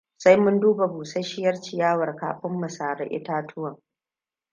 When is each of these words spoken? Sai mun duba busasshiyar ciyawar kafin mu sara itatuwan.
Sai 0.17 0.37
mun 0.37 0.59
duba 0.61 0.85
busasshiyar 0.93 1.61
ciyawar 1.63 2.15
kafin 2.15 2.51
mu 2.59 2.69
sara 2.69 3.05
itatuwan. 3.05 3.75